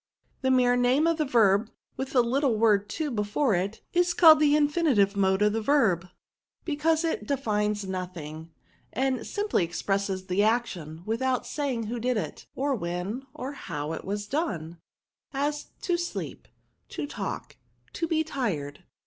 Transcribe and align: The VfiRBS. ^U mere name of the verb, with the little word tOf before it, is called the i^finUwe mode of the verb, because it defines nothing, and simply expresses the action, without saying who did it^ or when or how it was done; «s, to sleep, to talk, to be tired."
The 0.41 0.49
VfiRBS. 0.49 0.51
^U 0.51 0.55
mere 0.55 0.75
name 0.75 1.05
of 1.05 1.17
the 1.19 1.25
verb, 1.25 1.69
with 1.95 2.13
the 2.13 2.23
little 2.23 2.57
word 2.57 2.89
tOf 2.89 3.13
before 3.13 3.53
it, 3.53 3.81
is 3.93 4.15
called 4.15 4.39
the 4.39 4.55
i^finUwe 4.55 5.15
mode 5.15 5.43
of 5.43 5.53
the 5.53 5.61
verb, 5.61 6.07
because 6.65 7.03
it 7.03 7.27
defines 7.27 7.85
nothing, 7.87 8.49
and 8.91 9.27
simply 9.27 9.63
expresses 9.63 10.25
the 10.25 10.41
action, 10.41 11.03
without 11.05 11.45
saying 11.45 11.83
who 11.83 11.99
did 11.99 12.17
it^ 12.17 12.47
or 12.55 12.73
when 12.73 13.27
or 13.35 13.51
how 13.51 13.91
it 13.93 14.03
was 14.03 14.25
done; 14.25 14.79
«s, 15.35 15.67
to 15.83 15.97
sleep, 15.97 16.47
to 16.89 17.05
talk, 17.05 17.57
to 17.93 18.07
be 18.07 18.23
tired." 18.23 18.83